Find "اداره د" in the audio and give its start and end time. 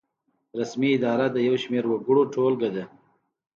0.97-1.37